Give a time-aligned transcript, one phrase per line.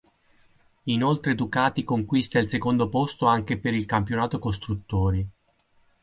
[0.85, 5.29] Inoltre Ducati conquista il secondo posto anche per il campionato costruttori.